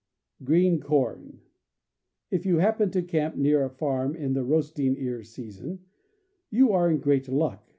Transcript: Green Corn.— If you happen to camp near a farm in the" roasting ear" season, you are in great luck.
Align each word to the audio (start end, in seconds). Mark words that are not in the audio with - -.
Green 0.43 0.79
Corn.— 0.79 1.41
If 2.31 2.43
you 2.43 2.57
happen 2.57 2.89
to 2.89 3.03
camp 3.03 3.35
near 3.35 3.63
a 3.63 3.69
farm 3.69 4.15
in 4.15 4.33
the" 4.33 4.43
roasting 4.43 4.97
ear" 4.97 5.21
season, 5.33 5.85
you 6.49 6.71
are 6.71 6.89
in 6.89 6.97
great 6.97 7.27
luck. 7.29 7.69